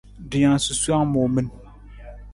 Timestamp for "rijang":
0.29-0.61